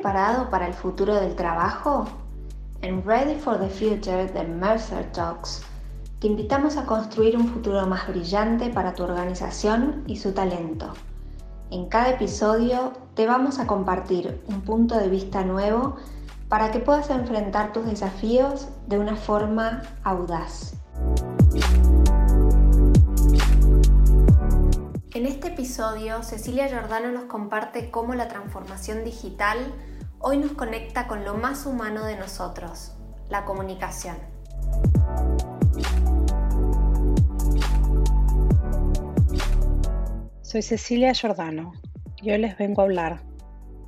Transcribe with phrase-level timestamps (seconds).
[0.00, 2.06] preparado para el futuro del trabajo?
[2.80, 5.62] En Ready for the Future de Mercer Talks,
[6.20, 10.94] te invitamos a construir un futuro más brillante para tu organización y su talento.
[11.70, 15.96] En cada episodio te vamos a compartir un punto de vista nuevo
[16.48, 20.76] para que puedas enfrentar tus desafíos de una forma audaz.
[25.12, 29.58] En este episodio, Cecilia Giordano nos comparte cómo la transformación digital
[30.22, 32.92] hoy nos conecta con lo más humano de nosotros,
[33.30, 34.16] la comunicación.
[40.42, 41.72] Soy Cecilia Giordano
[42.20, 43.22] y hoy les vengo a hablar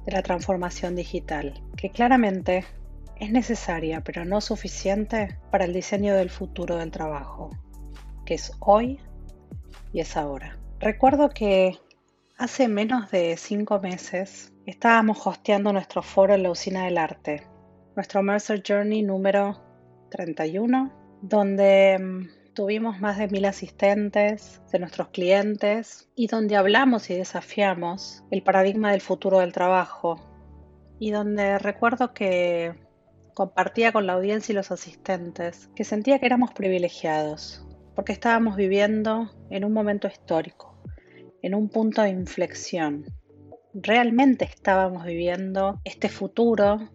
[0.06, 2.64] de la transformación digital, que claramente
[3.16, 7.51] es necesaria pero no suficiente para el diseño del futuro del trabajo,
[8.24, 9.01] que es hoy
[9.92, 10.56] y es ahora.
[10.80, 11.78] Recuerdo que
[12.36, 17.46] hace menos de cinco meses estábamos hosteando nuestro foro en la Usina del Arte,
[17.95, 19.60] nuestro Mercer Journey número
[20.10, 27.15] 31, donde mm, tuvimos más de mil asistentes de nuestros clientes y donde hablamos y
[27.15, 30.29] desafiamos el paradigma del futuro del trabajo.
[30.98, 32.74] Y donde recuerdo que
[33.35, 39.30] compartía con la audiencia y los asistentes que sentía que éramos privilegiados porque estábamos viviendo
[39.51, 40.71] en un momento histórico
[41.43, 43.04] en un punto de inflexión.
[43.74, 46.88] Realmente estábamos viviendo este futuro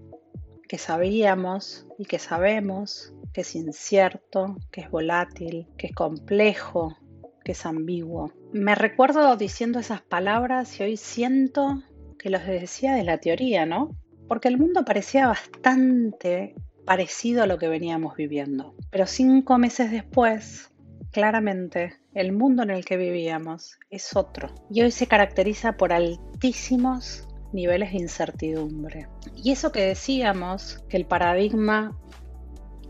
[0.68, 6.98] que sabíamos y que sabemos que es incierto, que es volátil, que es complejo,
[7.44, 8.32] que es ambiguo.
[8.52, 11.84] Me recuerdo diciendo esas palabras y hoy siento
[12.18, 13.96] que los decía de la teoría, ¿no?
[14.28, 18.76] Porque el mundo parecía bastante parecido a lo que veníamos viviendo.
[18.90, 20.72] Pero cinco meses después,
[21.18, 27.28] claramente, el mundo en el que vivíamos es otro y hoy se caracteriza por altísimos
[27.52, 29.08] niveles de incertidumbre.
[29.36, 31.98] Y eso que decíamos, que el paradigma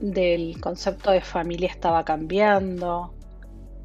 [0.01, 3.13] del concepto de familia estaba cambiando,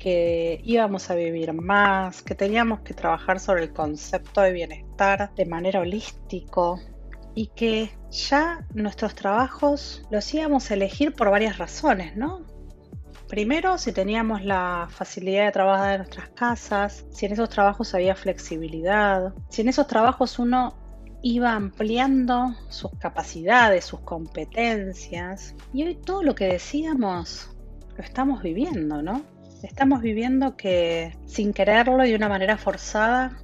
[0.00, 5.46] que íbamos a vivir más, que teníamos que trabajar sobre el concepto de bienestar de
[5.46, 6.80] manera holístico
[7.36, 12.51] y que ya nuestros trabajos los íbamos a elegir por varias razones, ¿no?
[13.32, 18.14] Primero, si teníamos la facilidad de trabajar en nuestras casas, si en esos trabajos había
[18.14, 20.74] flexibilidad, si en esos trabajos uno
[21.22, 25.54] iba ampliando sus capacidades, sus competencias.
[25.72, 27.48] Y hoy todo lo que decíamos
[27.96, 29.22] lo estamos viviendo, ¿no?
[29.62, 33.38] Estamos viviendo que sin quererlo y de una manera forzada,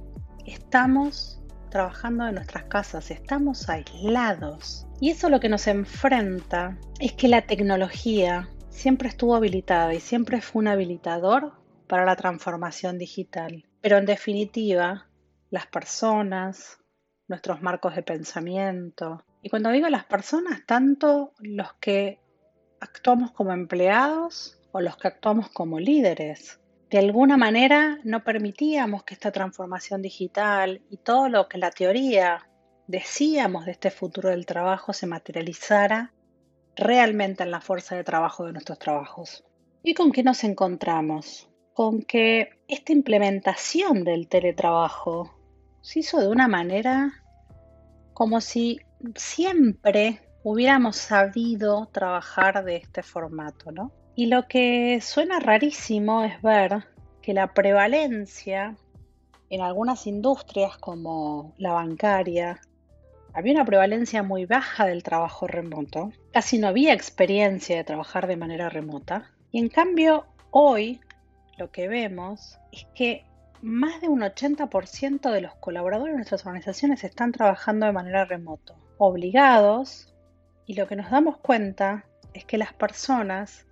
[0.45, 1.41] estamos
[1.71, 4.85] trabajando en nuestras casas, estamos aislados.
[5.01, 10.41] Y eso lo que nos enfrenta es que la tecnología siempre estuvo habilitada y siempre
[10.41, 11.53] fue un habilitador
[11.87, 13.65] para la transformación digital.
[13.81, 15.07] Pero en definitiva,
[15.49, 16.79] las personas,
[17.27, 22.19] nuestros marcos de pensamiento, y cuando digo las personas, tanto los que
[22.79, 26.59] actuamos como empleados o los que actuamos como líderes.
[26.89, 32.49] De alguna manera no permitíamos que esta transformación digital y todo lo que la teoría
[32.87, 36.13] decíamos de este futuro del trabajo se materializara
[36.75, 39.43] realmente en la fuerza de trabajo de nuestros trabajos.
[39.83, 41.49] ¿Y con qué nos encontramos?
[41.73, 45.33] Con que esta implementación del teletrabajo
[45.81, 47.11] se hizo de una manera
[48.13, 48.81] como si
[49.15, 53.91] siempre hubiéramos sabido trabajar de este formato, ¿no?
[54.15, 56.83] Y lo que suena rarísimo es ver
[57.21, 58.75] que la prevalencia
[59.49, 62.59] en algunas industrias como la bancaria,
[63.33, 68.37] había una prevalencia muy baja del trabajo remoto, casi no había experiencia de trabajar de
[68.37, 69.31] manera remota.
[69.51, 70.99] Y en cambio hoy
[71.57, 73.25] lo que vemos es que
[73.61, 78.75] más de un 80% de los colaboradores de nuestras organizaciones están trabajando de manera remoto,
[78.97, 80.13] obligados,
[80.65, 83.65] y lo que nos damos cuenta es que las personas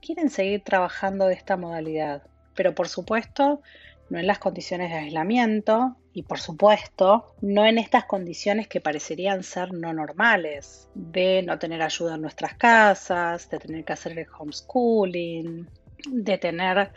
[0.00, 2.22] quieren seguir trabajando de esta modalidad,
[2.54, 3.62] pero por supuesto
[4.10, 9.42] no en las condiciones de aislamiento y por supuesto no en estas condiciones que parecerían
[9.42, 14.26] ser no normales, de no tener ayuda en nuestras casas, de tener que hacer el
[14.38, 15.68] homeschooling,
[16.08, 16.90] de tener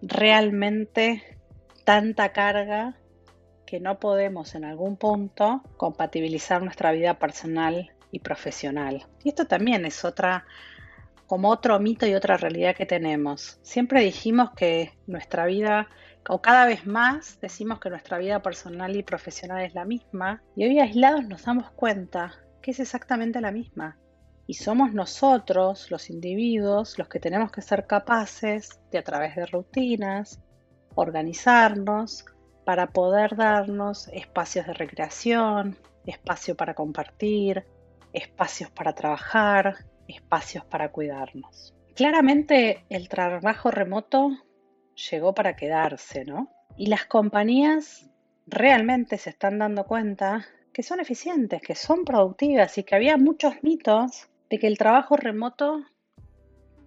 [0.00, 1.22] realmente
[1.84, 2.96] tanta carga
[3.66, 9.04] que no podemos en algún punto compatibilizar nuestra vida personal y profesional.
[9.24, 10.46] Y esto también es otra
[11.26, 13.58] como otro mito y otra realidad que tenemos.
[13.60, 15.90] Siempre dijimos que nuestra vida
[16.28, 20.64] o cada vez más decimos que nuestra vida personal y profesional es la misma y
[20.64, 23.98] hoy aislados nos damos cuenta que es exactamente la misma.
[24.46, 29.46] Y somos nosotros, los individuos, los que tenemos que ser capaces de a través de
[29.46, 30.40] rutinas,
[30.94, 32.24] organizarnos
[32.64, 37.66] para poder darnos espacios de recreación, espacio para compartir,
[38.12, 41.74] espacios para trabajar, espacios para cuidarnos.
[41.94, 44.30] Claramente el trabajo remoto
[44.94, 46.50] llegó para quedarse, ¿no?
[46.76, 48.08] Y las compañías
[48.46, 53.54] realmente se están dando cuenta que son eficientes, que son productivas y que había muchos
[53.62, 55.84] mitos de que el trabajo remoto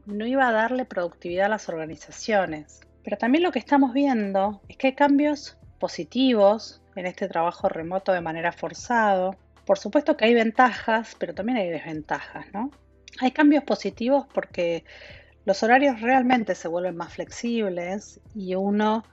[0.06, 2.81] no iba a darle productividad a las organizaciones.
[3.04, 8.12] Pero también lo que estamos viendo es que hay cambios positivos en este trabajo remoto
[8.12, 9.36] de manera forzado.
[9.65, 12.71] Por supuesto que hay ventajas, pero también hay desventajas, ¿no?
[13.19, 14.83] Hay cambios positivos porque
[15.47, 19.05] los horarios realmente se vuelven más flexibles y uno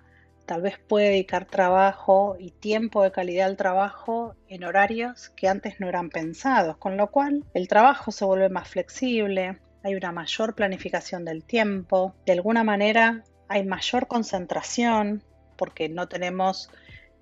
[0.46, 5.78] tal vez puede dedicar trabajo y tiempo de calidad al trabajo en horarios que antes
[5.78, 10.56] no eran pensados, con lo cual el trabajo se vuelve más flexible, hay una mayor
[10.56, 15.22] planificación del tiempo, de alguna manera hay mayor concentración
[15.56, 16.68] porque no tenemos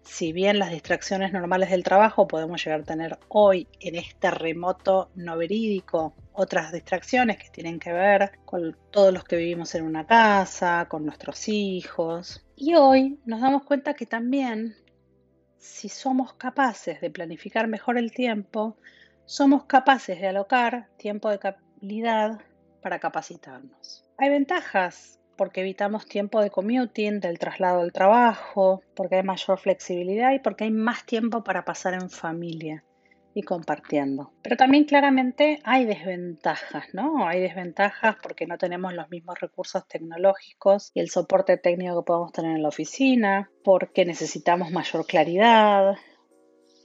[0.02, 5.10] si bien las distracciones normales del trabajo podemos llegar a tener hoy en este remoto
[5.14, 10.06] no verídico otras distracciones que tienen que ver con todos los que vivimos en una
[10.06, 12.44] casa, con nuestros hijos.
[12.56, 14.74] Y hoy nos damos cuenta que también
[15.58, 18.76] si somos capaces de planificar mejor el tiempo,
[19.24, 22.40] somos capaces de alocar tiempo de calidad
[22.82, 24.04] para capacitarnos.
[24.18, 30.30] Hay ventajas porque evitamos tiempo de commuting, del traslado del trabajo, porque hay mayor flexibilidad
[30.32, 32.84] y porque hay más tiempo para pasar en familia
[33.34, 34.30] y compartiendo.
[34.44, 37.26] Pero también claramente hay desventajas, ¿no?
[37.26, 42.30] Hay desventajas porque no tenemos los mismos recursos tecnológicos y el soporte técnico que podemos
[42.30, 45.96] tener en la oficina, porque necesitamos mayor claridad,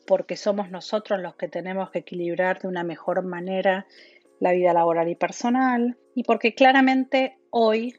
[0.07, 3.85] porque somos nosotros los que tenemos que equilibrar de una mejor manera
[4.39, 7.93] la vida laboral y personal, y porque claramente hoy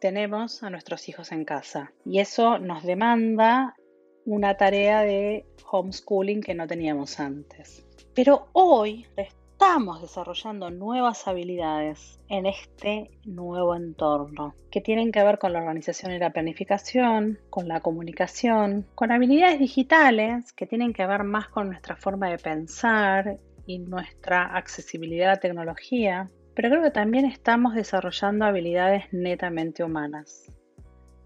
[0.00, 1.92] tenemos a nuestros hijos en casa.
[2.04, 3.76] Y eso nos demanda
[4.24, 7.86] una tarea de homeschooling que no teníamos antes.
[8.14, 15.52] Pero hoy estamos desarrollando nuevas habilidades en este nuevo entorno que tienen que ver con
[15.52, 21.24] la organización y la planificación, con la comunicación, con habilidades digitales que tienen que ver
[21.24, 26.90] más con nuestra forma de pensar y nuestra accesibilidad a la tecnología, pero creo que
[26.90, 30.50] también estamos desarrollando habilidades netamente humanas,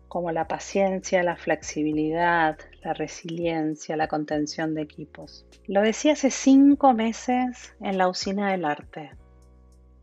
[0.09, 5.47] como la paciencia, la flexibilidad, la resiliencia, la contención de equipos.
[5.67, 9.11] Lo decía hace cinco meses en la usina del arte.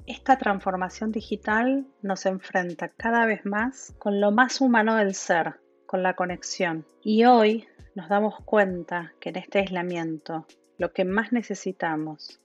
[0.08, 6.04] Esta transformación digital nos enfrenta cada vez más con lo más humano del ser, con
[6.04, 6.86] la conexión.
[7.04, 10.48] Y hoy nos damos cuenta que en este aislamiento
[10.78, 12.41] lo que más necesitamos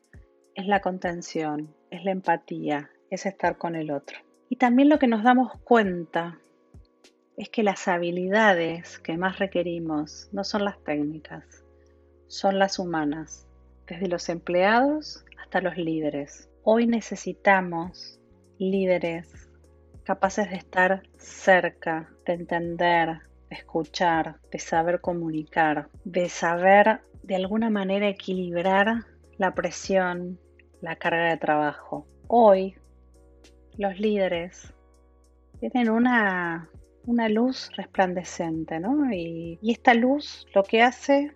[0.56, 4.18] es la contención, es la empatía, es estar con el otro.
[4.48, 6.38] Y también lo que nos damos cuenta
[7.36, 11.44] es que las habilidades que más requerimos no son las técnicas,
[12.26, 13.46] son las humanas,
[13.86, 16.48] desde los empleados hasta los líderes.
[16.64, 18.18] Hoy necesitamos
[18.58, 19.50] líderes
[20.04, 23.20] capaces de estar cerca, de entender,
[23.50, 29.04] de escuchar, de saber comunicar, de saber de alguna manera equilibrar
[29.36, 30.38] la presión,
[30.86, 32.06] la carga de trabajo.
[32.28, 32.76] Hoy
[33.76, 34.72] los líderes
[35.58, 36.70] tienen una,
[37.28, 39.12] luz resplandecente, ¿no?
[39.12, 41.34] Y, y esta luz lo que hace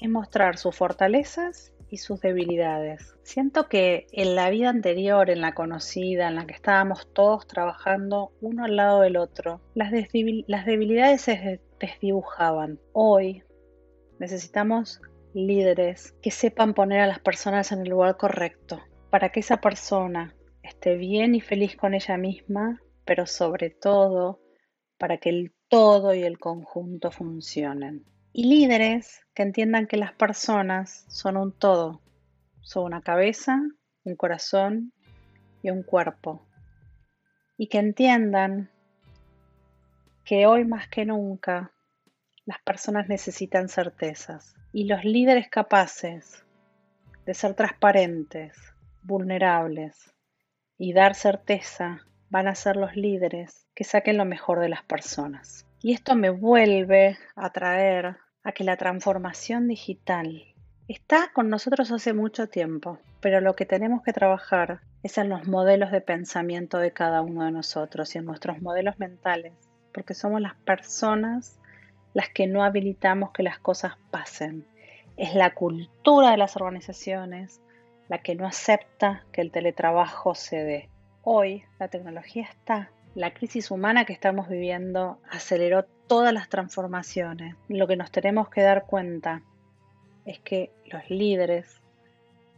[0.00, 3.14] es mostrar sus fortalezas y sus debilidades.
[3.24, 8.32] Siento que en la vida anterior, en la conocida, en la que estábamos todos trabajando
[8.40, 9.92] uno al lado del otro, las,
[10.46, 12.80] las debilidades se desdibujaban.
[12.94, 13.42] Hoy
[14.18, 15.02] necesitamos
[15.34, 20.34] líderes que sepan poner a las personas en el lugar correcto, para que esa persona
[20.62, 24.40] esté bien y feliz con ella misma, pero sobre todo
[24.98, 28.04] para que el todo y el conjunto funcionen.
[28.32, 32.00] Y líderes que entiendan que las personas son un todo,
[32.60, 33.60] son una cabeza,
[34.04, 34.92] un corazón
[35.62, 36.46] y un cuerpo.
[37.58, 38.70] Y que entiendan
[40.24, 41.72] que hoy más que nunca
[42.44, 46.44] las personas necesitan certezas y los líderes capaces
[47.26, 48.56] de ser transparentes,
[49.02, 50.12] vulnerables
[50.78, 52.00] y dar certeza
[52.30, 55.66] van a ser los líderes que saquen lo mejor de las personas.
[55.82, 60.42] Y esto me vuelve a traer a que la transformación digital
[60.88, 65.46] está con nosotros hace mucho tiempo, pero lo que tenemos que trabajar es en los
[65.46, 69.52] modelos de pensamiento de cada uno de nosotros y en nuestros modelos mentales,
[69.92, 71.58] porque somos las personas
[72.14, 74.66] las que no habilitamos que las cosas pasen.
[75.16, 77.60] Es la cultura de las organizaciones
[78.08, 80.88] la que no acepta que el teletrabajo se dé.
[81.22, 82.90] Hoy la tecnología está.
[83.14, 87.56] La crisis humana que estamos viviendo aceleró todas las transformaciones.
[87.68, 89.42] Lo que nos tenemos que dar cuenta
[90.26, 91.80] es que los líderes,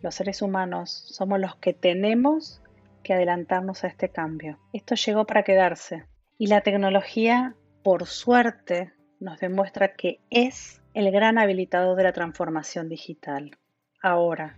[0.03, 2.61] los seres humanos, somos los que tenemos
[3.05, 4.59] que adelantarnos a este cambio.
[4.73, 6.05] Esto llegó para quedarse
[6.37, 12.88] y la tecnología, por suerte, nos demuestra que es el gran habilitador de la transformación
[12.88, 13.56] digital.
[14.00, 14.56] Ahora,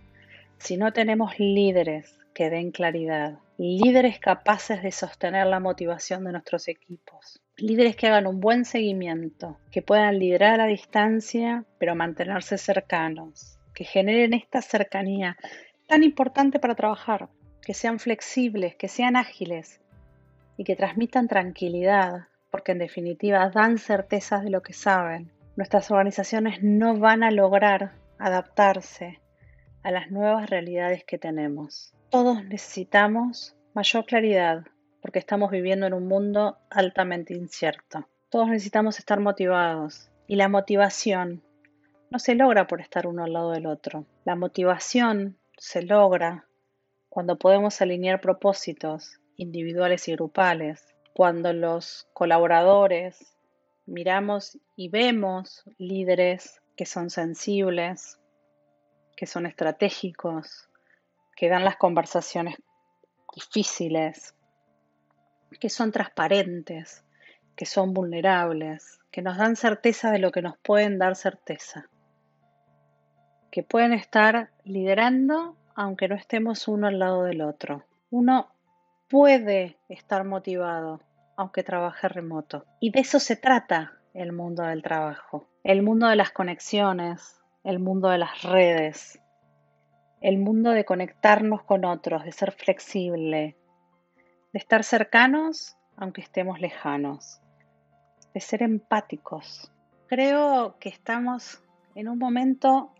[0.57, 6.67] si no tenemos líderes que den claridad, líderes capaces de sostener la motivación de nuestros
[6.67, 13.57] equipos, líderes que hagan un buen seguimiento, que puedan liderar a distancia, pero mantenerse cercanos,
[13.73, 15.37] que generen esta cercanía
[15.87, 17.29] tan importante para trabajar,
[17.61, 19.81] que sean flexibles, que sean ágiles
[20.57, 25.31] y que transmitan tranquilidad, porque en definitiva dan certezas de lo que saben.
[25.55, 29.19] Nuestras organizaciones no van a lograr adaptarse
[29.83, 31.93] a las nuevas realidades que tenemos.
[32.09, 34.65] Todos necesitamos mayor claridad
[35.01, 38.07] porque estamos viviendo en un mundo altamente incierto.
[38.29, 41.43] Todos necesitamos estar motivados y la motivación
[42.09, 44.05] no se logra por estar uno al lado del otro.
[44.25, 46.45] La motivación se logra
[47.09, 53.35] cuando podemos alinear propósitos individuales y grupales, cuando los colaboradores
[53.87, 58.19] miramos y vemos líderes que son sensibles,
[59.15, 60.69] que son estratégicos,
[61.35, 62.57] que dan las conversaciones
[63.33, 64.35] difíciles,
[65.59, 67.03] que son transparentes,
[67.55, 71.89] que son vulnerables, que nos dan certeza de lo que nos pueden dar certeza,
[73.49, 77.85] que pueden estar liderando aunque no estemos uno al lado del otro.
[78.11, 78.51] Uno
[79.07, 81.06] puede estar motivado
[81.37, 82.65] aunque trabaje remoto.
[82.81, 87.79] Y de eso se trata el mundo del trabajo, el mundo de las conexiones, el
[87.79, 89.19] mundo de las redes,
[90.19, 93.55] el mundo de conectarnos con otros, de ser flexible,
[94.51, 97.41] de estar cercanos aunque estemos lejanos,
[98.33, 99.71] de ser empáticos.
[100.07, 101.63] Creo que estamos
[101.95, 102.93] en un momento,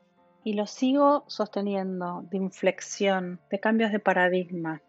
[0.44, 4.82] y lo sigo sosteniendo, de inflexión, de cambios de paradigma.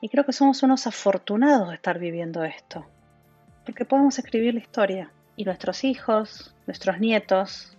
[0.00, 2.86] Y creo que somos unos afortunados de estar viviendo esto,
[3.64, 7.76] porque podemos escribir la historia y nuestros hijos, nuestros nietos,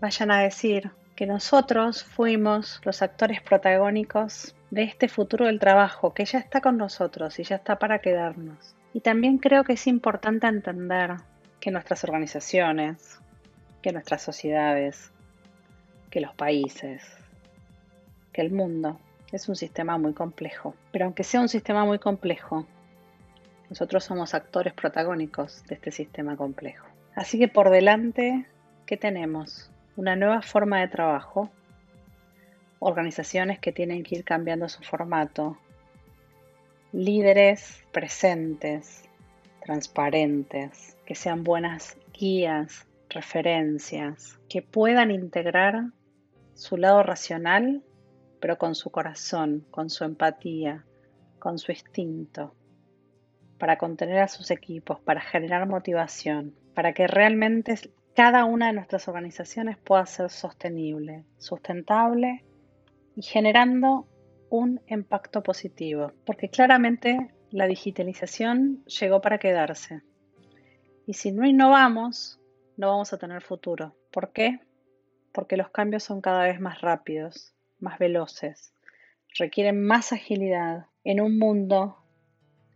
[0.00, 6.24] vayan a decir que nosotros fuimos los actores protagónicos de este futuro del trabajo que
[6.24, 8.74] ya está con nosotros y ya está para quedarnos.
[8.94, 11.16] Y también creo que es importante entender
[11.60, 13.20] que nuestras organizaciones,
[13.82, 15.12] que nuestras sociedades,
[16.10, 17.02] que los países,
[18.32, 18.98] que el mundo
[19.32, 20.74] es un sistema muy complejo.
[20.92, 22.66] Pero aunque sea un sistema muy complejo,
[23.68, 26.86] nosotros somos actores protagónicos de este sistema complejo.
[27.14, 28.46] Así que por delante,
[28.86, 29.70] ¿qué tenemos?
[29.96, 31.50] Una nueva forma de trabajo
[32.80, 35.56] organizaciones que tienen que ir cambiando su formato,
[36.92, 39.04] líderes presentes,
[39.62, 45.84] transparentes, que sean buenas guías, referencias, que puedan integrar
[46.54, 47.82] su lado racional,
[48.40, 50.84] pero con su corazón, con su empatía,
[51.38, 52.54] con su instinto,
[53.58, 57.74] para contener a sus equipos, para generar motivación, para que realmente
[58.14, 62.44] cada una de nuestras organizaciones pueda ser sostenible, sustentable
[63.14, 64.06] y generando
[64.48, 70.02] un impacto positivo, porque claramente la digitalización llegó para quedarse.
[71.06, 72.40] Y si no innovamos,
[72.76, 73.94] no vamos a tener futuro.
[74.10, 74.60] ¿Por qué?
[75.32, 78.72] Porque los cambios son cada vez más rápidos, más veloces,
[79.38, 81.96] requieren más agilidad en un mundo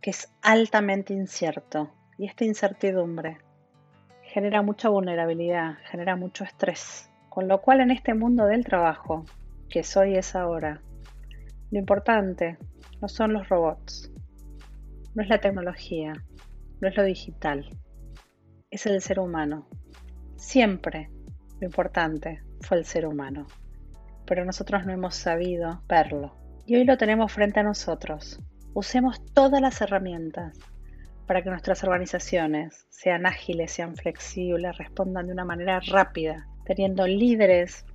[0.01, 1.91] que es altamente incierto.
[2.17, 3.39] Y esta incertidumbre
[4.23, 7.09] genera mucha vulnerabilidad, genera mucho estrés.
[7.29, 9.25] Con lo cual en este mundo del trabajo
[9.69, 10.81] que soy es ahora.
[11.71, 12.57] Lo importante
[13.01, 14.11] no son los robots,
[15.13, 16.13] no es la tecnología,
[16.79, 17.67] no es lo digital,
[18.69, 19.67] es el ser humano.
[20.35, 21.09] Siempre
[21.59, 23.47] lo importante fue el ser humano,
[24.25, 26.35] pero nosotros no hemos sabido verlo.
[26.65, 28.39] Y hoy lo tenemos frente a nosotros.
[28.73, 30.57] Usemos todas las herramientas
[31.27, 37.85] para que nuestras organizaciones sean ágiles, sean flexibles, respondan de una manera rápida, teniendo líderes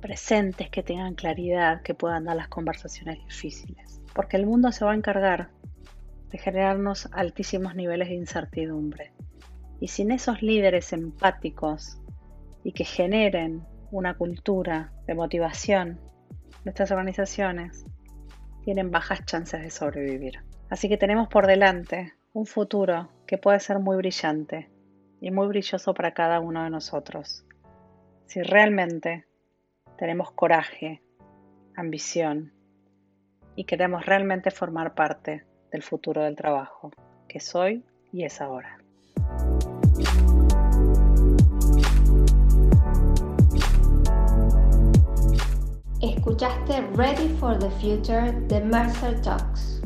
[0.00, 4.00] presentes, que tengan claridad, que puedan dar las conversaciones difíciles.
[4.14, 5.50] Porque el mundo se va a encargar
[6.30, 9.12] de generarnos altísimos niveles de incertidumbre.
[9.80, 11.98] Y sin esos líderes empáticos
[12.64, 15.98] y que generen una cultura de motivación,
[16.64, 17.84] nuestras organizaciones
[18.64, 20.42] tienen bajas chances de sobrevivir.
[20.68, 24.68] Así que tenemos por delante un futuro que puede ser muy brillante
[25.20, 27.44] y muy brilloso para cada uno de nosotros.
[28.26, 29.26] Si realmente
[29.96, 31.02] tenemos coraje,
[31.74, 32.52] ambición
[33.56, 36.90] y queremos realmente formar parte del futuro del trabajo,
[37.28, 38.78] que soy y es ahora.
[46.00, 49.77] Escuchaste Ready for the Future de Mercer Talks.